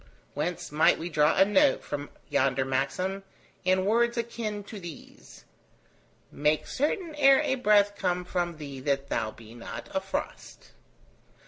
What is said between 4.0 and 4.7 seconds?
akin